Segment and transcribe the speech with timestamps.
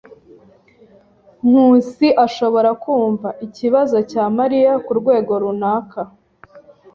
[1.47, 6.01] Nkusi ashobora kumva ikibazo cya Mariya kurwego runaka.